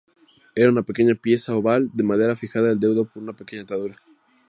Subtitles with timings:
[0.55, 3.97] Era una pequeña pieza oval de madera fijada al dedo por una pequeña atadura.